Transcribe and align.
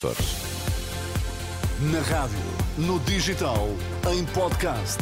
Na 0.00 0.12
rádio, 2.02 2.38
no 2.76 3.00
digital, 3.00 3.66
em 4.12 4.24
podcast. 4.26 4.96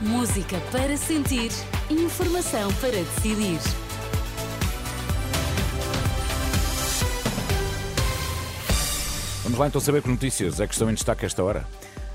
Música 0.00 0.58
para 0.72 0.96
sentir, 0.96 1.50
informação 1.90 2.72
para 2.80 2.92
decidir. 2.92 3.58
Vamos 9.42 9.58
lá 9.58 9.66
então 9.66 9.82
saber 9.82 10.00
que 10.00 10.08
notícias 10.08 10.60
é 10.60 10.66
que 10.66 10.72
estão 10.72 10.88
em 10.88 10.94
destaque 10.94 11.24
a 11.24 11.26
esta 11.26 11.44
hora. 11.44 11.68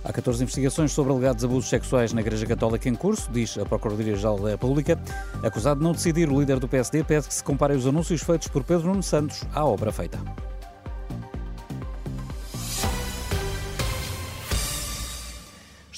Há 0.03 0.11
14 0.11 0.41
investigações 0.41 0.91
sobre 0.91 1.13
alegados 1.13 1.45
abusos 1.45 1.69
sexuais 1.69 2.13
na 2.13 2.21
Igreja 2.21 2.47
Católica 2.47 2.89
em 2.89 2.95
curso, 2.95 3.29
diz 3.31 3.59
a 3.59 3.63
Procuradoria-Geral 3.63 4.39
da 4.39 4.49
República. 4.49 4.99
Acusado 5.43 5.81
de 5.81 5.83
não 5.83 5.91
decidir, 5.91 6.31
o 6.31 6.39
líder 6.39 6.59
do 6.59 6.67
PSD 6.67 7.03
pede 7.03 7.27
que 7.27 7.33
se 7.35 7.43
comparem 7.43 7.77
os 7.77 7.85
anúncios 7.85 8.23
feitos 8.23 8.47
por 8.47 8.63
Pedro 8.63 8.87
Nuno 8.87 9.03
Santos 9.03 9.43
à 9.53 9.63
obra 9.63 9.91
feita. 9.91 10.17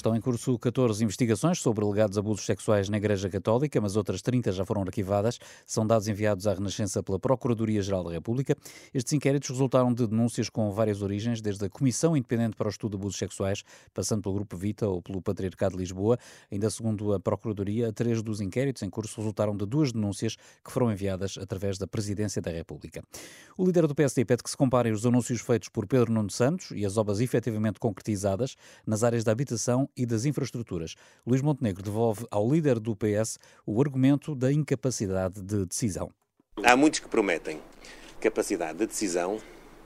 Estão 0.00 0.16
em 0.16 0.20
curso 0.22 0.58
14 0.58 1.04
investigações 1.04 1.60
sobre 1.60 1.84
alegados 1.84 2.16
abusos 2.16 2.46
sexuais 2.46 2.88
na 2.88 2.96
Igreja 2.96 3.28
Católica, 3.28 3.78
mas 3.82 3.96
outras 3.96 4.22
30 4.22 4.50
já 4.50 4.64
foram 4.64 4.80
arquivadas. 4.80 5.38
São 5.66 5.86
dados 5.86 6.08
enviados 6.08 6.46
à 6.46 6.54
Renascença 6.54 7.02
pela 7.02 7.18
Procuradoria-Geral 7.18 8.04
da 8.04 8.10
República. 8.10 8.56
Estes 8.94 9.12
inquéritos 9.12 9.50
resultaram 9.50 9.92
de 9.92 10.06
denúncias 10.06 10.48
com 10.48 10.72
várias 10.72 11.02
origens, 11.02 11.42
desde 11.42 11.66
a 11.66 11.68
Comissão 11.68 12.16
Independente 12.16 12.56
para 12.56 12.68
o 12.68 12.70
Estudo 12.70 12.92
de 12.92 12.96
Abusos 12.96 13.18
Sexuais, 13.18 13.62
passando 13.92 14.22
pelo 14.22 14.36
Grupo 14.36 14.56
Vita 14.56 14.88
ou 14.88 15.02
pelo 15.02 15.20
Patriarcado 15.20 15.74
de 15.74 15.80
Lisboa. 15.80 16.18
Ainda 16.50 16.70
segundo 16.70 17.12
a 17.12 17.20
Procuradoria, 17.20 17.92
três 17.92 18.22
dos 18.22 18.40
inquéritos 18.40 18.82
em 18.82 18.88
curso 18.88 19.20
resultaram 19.20 19.54
de 19.54 19.66
duas 19.66 19.92
denúncias 19.92 20.34
que 20.64 20.72
foram 20.72 20.90
enviadas 20.90 21.36
através 21.36 21.76
da 21.76 21.86
Presidência 21.86 22.40
da 22.40 22.50
República. 22.50 23.02
O 23.54 23.66
líder 23.66 23.86
do 23.86 23.94
PSD 23.94 24.24
pede 24.24 24.42
que 24.42 24.48
se 24.48 24.56
comparem 24.56 24.94
os 24.94 25.04
anúncios 25.04 25.42
feitos 25.42 25.68
por 25.68 25.86
Pedro 25.86 26.10
Nuno 26.10 26.30
Santos 26.30 26.70
e 26.70 26.86
as 26.86 26.96
obras 26.96 27.20
efetivamente 27.20 27.78
concretizadas 27.78 28.56
nas 28.86 29.04
áreas 29.04 29.24
da 29.24 29.32
habitação 29.32 29.89
e 29.96 30.06
das 30.06 30.24
infraestruturas. 30.24 30.94
Luís 31.26 31.42
Montenegro 31.42 31.82
devolve 31.82 32.26
ao 32.30 32.50
líder 32.50 32.78
do 32.78 32.96
PS 32.96 33.38
o 33.66 33.80
argumento 33.80 34.34
da 34.34 34.52
incapacidade 34.52 35.40
de 35.42 35.64
decisão. 35.66 36.10
Há 36.62 36.76
muitos 36.76 37.00
que 37.00 37.08
prometem 37.08 37.60
capacidade 38.20 38.78
de 38.78 38.86
decisão, 38.86 39.38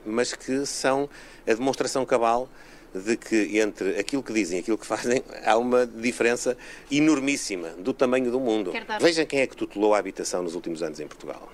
mas 0.05 0.35
que 0.35 0.67
são 0.67 1.09
a 1.47 1.55
demonstração 1.55 2.05
cabal 2.05 2.49
de 2.95 3.17
que 3.17 3.59
entre 3.59 3.99
aquilo 3.99 4.23
que 4.23 4.33
dizem 4.33 4.59
e 4.59 4.61
aquilo 4.61 4.79
que 4.79 4.87
fazem 4.87 5.23
há 5.45 5.57
uma 5.57 5.87
diferença 5.87 6.57
enormíssima 6.91 7.71
do 7.71 7.93
tamanho 7.93 8.31
do 8.31 8.39
mundo. 8.39 8.73
Veja 9.01 9.25
quem 9.25 9.41
é 9.41 9.47
que 9.47 9.57
tutelou 9.57 9.95
a 9.95 9.99
habitação 9.99 10.43
nos 10.43 10.55
últimos 10.55 10.83
anos 10.83 11.01
em 11.01 11.07
Portugal. 11.07 11.49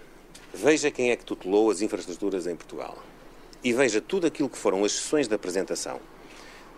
Veja 0.52 0.90
quem 0.90 1.10
é 1.10 1.16
que 1.16 1.24
tutelou 1.24 1.70
as 1.70 1.80
infraestruturas 1.80 2.46
em 2.46 2.56
Portugal. 2.56 2.98
E 3.62 3.72
veja 3.72 4.00
tudo 4.00 4.26
aquilo 4.26 4.48
que 4.48 4.58
foram 4.58 4.84
as 4.84 4.92
sessões 4.92 5.28
de 5.28 5.34
apresentação 5.34 6.00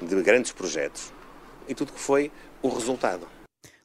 de 0.01 0.20
grandes 0.23 0.53
projetos 0.53 1.12
e 1.68 1.74
tudo 1.74 1.92
que 1.92 2.00
foi 2.00 2.30
o 2.62 2.68
resultado. 2.68 3.27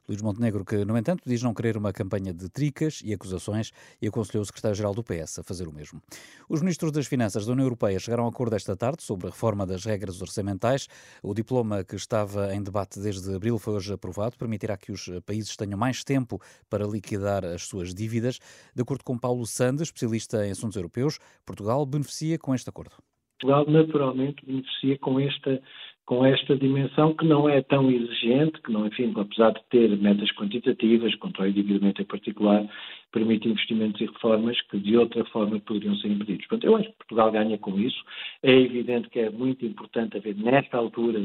Luís 0.08 0.22
Montenegro, 0.22 0.64
que, 0.64 0.86
no 0.86 0.96
entanto, 0.96 1.22
diz 1.26 1.42
não 1.42 1.52
querer 1.52 1.76
uma 1.76 1.92
campanha 1.92 2.32
de 2.32 2.48
tricas 2.48 3.02
e 3.04 3.12
acusações 3.12 3.72
e 4.00 4.08
aconselhou 4.08 4.40
o 4.40 4.46
secretário-geral 4.46 4.94
do 4.94 5.04
PS 5.04 5.40
a 5.40 5.42
fazer 5.42 5.68
o 5.68 5.72
mesmo. 5.72 6.00
Os 6.48 6.62
ministros 6.62 6.90
das 6.92 7.06
Finanças 7.06 7.44
da 7.44 7.52
União 7.52 7.66
Europeia 7.66 7.98
chegaram 7.98 8.24
a 8.24 8.28
acordo 8.30 8.56
esta 8.56 8.74
tarde 8.74 9.02
sobre 9.02 9.26
a 9.26 9.30
reforma 9.30 9.66
das 9.66 9.84
regras 9.84 10.22
orçamentais. 10.22 10.88
O 11.22 11.34
diploma 11.34 11.84
que 11.84 11.94
estava 11.94 12.54
em 12.54 12.62
debate 12.62 12.98
desde 12.98 13.34
abril 13.34 13.58
foi 13.58 13.74
hoje 13.74 13.92
aprovado, 13.92 14.38
permitirá 14.38 14.78
que 14.78 14.90
os 14.90 15.10
países 15.26 15.54
tenham 15.54 15.78
mais 15.78 16.02
tempo 16.02 16.40
para 16.70 16.86
liquidar 16.86 17.44
as 17.44 17.66
suas 17.66 17.94
dívidas. 17.94 18.38
De 18.74 18.80
acordo 18.80 19.04
com 19.04 19.18
Paulo 19.18 19.44
Sandes, 19.44 19.88
especialista 19.88 20.46
em 20.46 20.52
assuntos 20.52 20.76
europeus, 20.76 21.18
Portugal 21.44 21.84
beneficia 21.84 22.38
com 22.38 22.54
este 22.54 22.70
acordo. 22.70 22.96
Portugal 23.38 23.66
naturalmente 23.68 24.44
beneficia 24.46 24.98
com 24.98 25.20
esta 25.20 25.60
com 26.08 26.24
esta 26.24 26.56
dimensão 26.56 27.12
que 27.12 27.26
não 27.26 27.46
é 27.46 27.60
tão 27.60 27.90
exigente, 27.90 28.62
que 28.62 28.72
não, 28.72 28.86
enfim, 28.86 29.12
apesar 29.14 29.50
de 29.50 29.60
ter 29.68 29.94
metas 29.98 30.32
quantitativas, 30.32 31.14
controle 31.16 31.52
de 31.52 31.60
endividamento 31.60 32.00
em 32.00 32.06
particular, 32.06 32.66
permite 33.12 33.46
investimentos 33.46 34.00
e 34.00 34.06
reformas 34.06 34.58
que 34.70 34.78
de 34.78 34.96
outra 34.96 35.22
forma 35.26 35.60
poderiam 35.60 35.94
ser 35.96 36.08
impedidos. 36.08 36.46
Portanto, 36.46 36.64
eu 36.64 36.76
acho 36.76 36.88
que 36.88 36.96
Portugal 36.96 37.30
ganha 37.30 37.58
com 37.58 37.78
isso. 37.78 38.02
É 38.42 38.50
evidente 38.50 39.10
que 39.10 39.18
é 39.18 39.28
muito 39.28 39.66
importante 39.66 40.16
haver, 40.16 40.34
nesta 40.34 40.78
altura, 40.78 41.20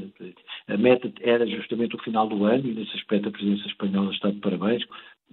a 0.67 0.75
meta 0.75 1.09
era 1.21 1.47
justamente 1.47 1.95
o 1.95 2.03
final 2.03 2.27
do 2.27 2.43
ano 2.43 2.67
e 2.67 2.73
nesse 2.73 2.93
aspecto 2.97 3.29
a 3.29 3.31
presidência 3.31 3.67
espanhola 3.67 4.11
está 4.11 4.31
de 4.31 4.39
parabéns, 4.41 4.83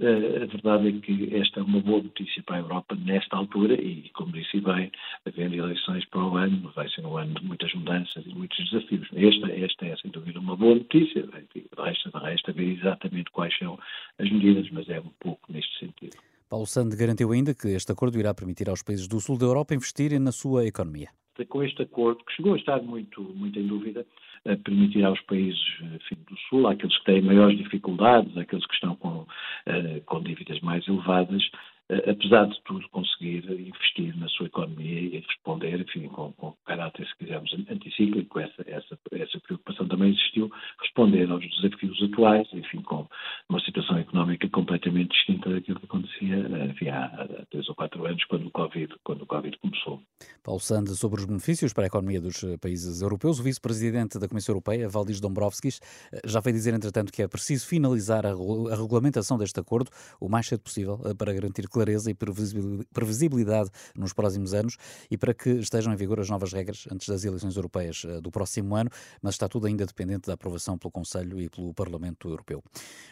a 0.00 0.46
verdade 0.46 0.88
é 0.88 1.00
que 1.00 1.36
esta 1.36 1.60
é 1.60 1.62
uma 1.62 1.80
boa 1.80 2.02
notícia 2.02 2.42
para 2.44 2.56
a 2.56 2.60
Europa 2.60 2.96
nesta 2.96 3.36
altura 3.36 3.74
e, 3.74 4.08
como 4.14 4.32
disse 4.32 4.60
bem, 4.60 4.90
havendo 5.26 5.54
eleições 5.54 6.04
para 6.06 6.24
o 6.24 6.36
ano, 6.36 6.72
vai 6.74 6.88
ser 6.88 7.04
um 7.04 7.16
ano 7.16 7.34
de 7.34 7.44
muitas 7.44 7.72
mudanças 7.74 8.24
e 8.26 8.34
muitos 8.34 8.58
desafios. 8.70 9.08
Esta, 9.14 9.52
esta 9.52 9.86
é, 9.86 9.96
sem 9.96 10.10
dúvida, 10.10 10.40
uma 10.40 10.56
boa 10.56 10.74
notícia. 10.74 11.28
Resta, 11.78 12.18
resta 12.18 12.52
ver 12.52 12.78
exatamente 12.78 13.30
quais 13.30 13.56
são 13.58 13.78
as 14.18 14.30
medidas, 14.30 14.68
mas 14.70 14.88
é 14.88 15.00
um 15.00 15.12
pouco 15.20 15.52
neste 15.52 15.78
sentido. 15.78 16.16
Paulo 16.48 16.66
Sande 16.66 16.96
garantiu 16.96 17.30
ainda 17.30 17.54
que 17.54 17.68
este 17.68 17.92
acordo 17.92 18.18
irá 18.18 18.34
permitir 18.34 18.68
aos 18.68 18.82
países 18.82 19.06
do 19.06 19.20
sul 19.20 19.38
da 19.38 19.46
Europa 19.46 19.74
investirem 19.74 20.18
na 20.18 20.32
sua 20.32 20.66
economia. 20.66 21.08
Com 21.46 21.62
este 21.62 21.82
acordo, 21.82 22.24
que 22.24 22.32
chegou 22.34 22.54
a 22.54 22.56
estar 22.56 22.82
muito, 22.82 23.22
muito 23.22 23.58
em 23.58 23.66
dúvida, 23.66 24.06
permitir 24.64 25.04
aos 25.04 25.20
países 25.22 25.60
enfim, 25.80 26.16
do 26.28 26.36
Sul, 26.48 26.66
àqueles 26.66 26.96
que 26.98 27.04
têm 27.04 27.22
maiores 27.22 27.58
dificuldades, 27.58 28.36
àqueles 28.36 28.66
que 28.66 28.74
estão 28.74 28.96
com, 28.96 29.18
uh, 29.18 30.00
com 30.06 30.22
dívidas 30.22 30.60
mais 30.60 30.86
elevadas, 30.88 31.42
apesar 32.08 32.46
de 32.46 32.60
tudo, 32.62 32.88
conseguir 32.90 33.44
investir 33.50 34.16
na 34.16 34.28
sua 34.28 34.46
economia 34.46 35.00
e 35.00 35.18
responder, 35.18 35.80
enfim, 35.80 36.06
com, 36.08 36.32
com 36.32 36.54
caráter, 36.64 37.06
se 37.06 37.16
quisermos, 37.16 37.52
anticíclico, 37.68 38.38
essa, 38.38 38.62
essa, 38.66 38.98
essa 39.12 39.40
preocupação 39.40 39.88
também 39.88 40.10
existiu, 40.10 40.50
responder 40.80 41.30
aos 41.30 41.44
desafios 41.56 42.00
atuais, 42.02 42.48
enfim, 42.52 42.80
com 42.82 43.08
uma 43.48 43.60
situação 43.60 43.98
económica 43.98 44.48
completamente 44.48 45.10
distinta 45.10 45.50
daquilo 45.50 45.80
que 45.80 45.86
acontecia 45.86 46.36
enfim, 46.70 46.88
há 46.88 47.44
três 47.50 47.68
ou 47.68 47.74
quatro 47.74 48.06
anos, 48.06 48.24
quando 48.24 48.46
o 48.46 48.50
Covid, 48.50 48.94
quando 49.02 49.22
o 49.22 49.26
COVID 49.26 49.58
começou. 49.58 50.00
Paulo 50.42 50.60
Sandes, 50.60 50.98
sobre 50.98 51.20
os 51.20 51.26
benefícios 51.26 51.72
para 51.72 51.84
a 51.84 51.86
economia 51.86 52.20
dos 52.20 52.44
países 52.60 53.02
europeus, 53.02 53.38
o 53.38 53.42
vice-presidente 53.42 54.18
da 54.18 54.26
Comissão 54.26 54.52
Europeia, 54.52 54.88
Valdis 54.88 55.20
Dombrovskis, 55.20 55.80
já 56.24 56.40
vai 56.40 56.52
dizer, 56.52 56.74
entretanto, 56.74 57.12
que 57.12 57.22
é 57.22 57.28
preciso 57.28 57.66
finalizar 57.66 58.24
a, 58.24 58.30
a 58.30 58.76
regulamentação 58.76 59.36
deste 59.36 59.60
acordo 59.60 59.90
o 60.18 60.28
mais 60.28 60.46
cedo 60.46 60.60
possível 60.60 60.98
para 61.16 61.32
garantir 61.32 61.68
clareza 61.68 62.10
e 62.10 62.14
previsibilidade 62.14 63.70
nos 63.94 64.12
próximos 64.12 64.54
anos 64.54 64.76
e 65.10 65.16
para 65.16 65.34
que 65.34 65.50
estejam 65.50 65.92
em 65.92 65.96
vigor 65.96 66.18
as 66.20 66.30
novas 66.30 66.52
regras 66.52 66.86
antes 66.90 67.08
das 67.08 67.24
eleições 67.24 67.56
europeias 67.56 68.02
do 68.22 68.30
próximo 68.30 68.74
ano, 68.74 68.90
mas 69.20 69.34
está 69.34 69.48
tudo 69.48 69.66
ainda 69.66 69.84
dependente 69.84 70.26
da 70.26 70.34
aprovação 70.34 70.78
pelo 70.78 70.90
Conselho 70.90 71.40
e 71.40 71.48
pelo 71.48 71.74
Parlamento 71.74 72.28
Europeu. 72.28 72.62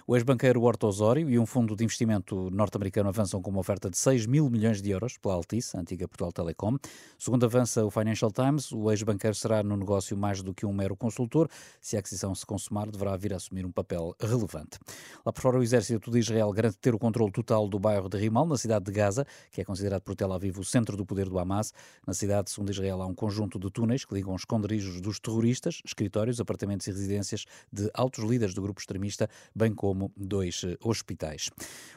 O 0.07 0.17
ex-banqueiro 0.17 0.63
Horto 0.63 0.87
Osório 0.87 1.29
e 1.29 1.39
um 1.39 1.47
fundo 1.47 1.77
de 1.77 1.85
investimento 1.85 2.51
norte-americano 2.51 3.11
avançam 3.11 3.43
com 3.43 3.51
uma 3.51 3.61
oferta 3.61 3.91
de 3.91 3.99
6 3.99 4.27
mil 4.27 4.49
milhões 4.49 4.81
de 4.81 4.91
euros 4.91 5.19
pela 5.19 5.35
Altice, 5.35 5.77
antiga 5.77 6.09
Portugal 6.09 6.33
Telecom. 6.33 6.79
Segundo 7.19 7.45
avança 7.45 7.85
o 7.85 7.91
Financial 7.91 8.31
Times, 8.31 8.71
o 8.71 8.91
ex-banqueiro 8.93 9.35
será 9.35 9.63
no 9.63 9.77
negócio 9.77 10.17
mais 10.17 10.41
do 10.41 10.55
que 10.55 10.65
um 10.65 10.73
mero 10.73 10.97
consultor. 10.97 11.49
Se 11.81 11.97
a 11.97 11.99
aquisição 11.99 12.33
se 12.35 12.47
consumar, 12.47 12.89
deverá 12.89 13.17
vir 13.17 13.33
a 13.33 13.37
assumir 13.37 13.67
um 13.67 13.73
papel 13.73 14.15
relevante. 14.21 14.79
Lá 15.27 15.33
por 15.33 15.43
fora, 15.43 15.59
o 15.59 15.63
exército 15.63 16.11
de 16.11 16.19
Israel 16.21 16.53
garante 16.53 16.79
ter 16.79 16.95
o 16.95 16.99
controle 16.99 17.33
total 17.33 17.69
do 17.69 17.79
bairro 17.79 18.09
de 18.09 18.17
Rimal, 18.17 18.47
na 18.47 18.57
cidade 18.57 18.85
de 18.85 18.93
Gaza, 18.93 19.27
que 19.51 19.61
é 19.61 19.65
considerado 19.65 20.03
por 20.03 20.15
Tel 20.15 20.33
Aviv 20.33 20.59
o 20.59 20.65
centro 20.65 20.97
do 20.97 21.05
poder 21.05 21.29
do 21.29 21.39
Hamas. 21.39 21.73
Na 22.07 22.15
cidade, 22.15 22.51
segundo 22.51 22.71
Israel, 22.71 23.03
há 23.03 23.07
um 23.07 23.15
conjunto 23.15 23.59
de 23.59 23.69
túneis 23.71 24.05
que 24.05 24.15
ligam 24.15 24.35
os 24.35 24.43
esconderijos 24.43 25.01
dos 25.01 25.19
terroristas, 25.19 25.81
escritórios, 25.85 26.41
apartamentos 26.41 26.87
e 26.87 26.91
residências 26.93 27.47
de 27.73 27.91
altos 27.95 28.23
líderes 28.23 28.55
do 28.55 28.63
grupo 28.63 28.81
extremista, 28.81 29.29
bem 29.55 29.75
como 29.75 30.13
dois 30.17 30.63
eh, 30.65 30.77
hospitais. 30.85 31.51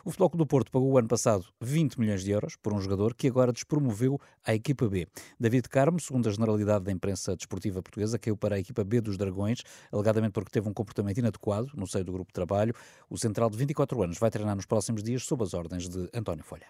O 0.03 0.09
Futebol 0.09 0.29
do 0.29 0.45
Porto 0.47 0.72
pagou 0.72 0.89
o 0.89 0.97
ano 0.97 1.07
passado 1.07 1.45
20 1.62 2.00
milhões 2.00 2.23
de 2.23 2.31
euros 2.31 2.56
por 2.56 2.73
um 2.73 2.81
jogador 2.81 3.13
que 3.13 3.28
agora 3.28 3.53
despromoveu 3.53 4.19
a 4.44 4.56
equipa 4.56 4.88
B. 4.91 5.07
David 5.40 5.68
Carmo, 5.69 6.00
segundo 6.00 6.29
a 6.29 6.31
generalidade 6.31 6.85
da 6.85 6.91
imprensa 6.91 7.35
desportiva 7.35 7.81
portuguesa, 7.81 8.19
caiu 8.19 8.38
para 8.38 8.56
a 8.56 8.60
equipa 8.60 8.83
B 8.83 9.01
dos 9.01 9.18
Dragões, 9.18 9.63
alegadamente 9.92 10.33
porque 10.33 10.51
teve 10.51 10.69
um 10.69 10.74
comportamento 10.74 11.18
inadequado 11.18 11.71
no 11.74 11.88
seio 11.88 12.04
do 12.06 12.12
grupo 12.12 12.30
de 12.30 12.33
trabalho. 12.33 12.75
O 13.10 13.18
central 13.18 13.50
de 13.50 13.57
24 13.57 14.04
anos 14.04 14.19
vai 14.19 14.30
treinar 14.30 14.56
nos 14.56 14.65
próximos 14.65 15.01
dias 15.01 15.24
sob 15.24 15.44
as 15.44 15.54
ordens 15.54 15.89
de 15.89 16.10
António 16.13 16.44
Folha. 16.44 16.68